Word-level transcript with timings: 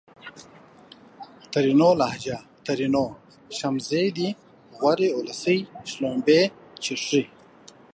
ترينو 1.53 1.89
لهجه! 2.01 2.37
ترينو: 2.67 3.05
شمزې 3.57 4.03
دي 4.17 4.29
غورې 4.79 5.07
اولسۍ 5.17 5.59
:شلومبې 5.91 6.41
چښې 6.83 7.23